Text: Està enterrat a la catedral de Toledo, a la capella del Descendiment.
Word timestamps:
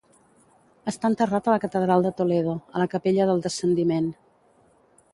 Està 0.91 1.11
enterrat 1.11 1.49
a 1.49 1.53
la 1.55 1.61
catedral 1.67 2.07
de 2.07 2.13
Toledo, 2.21 2.57
a 2.75 2.83
la 2.85 2.91
capella 2.97 3.31
del 3.33 3.47
Descendiment. 3.49 4.13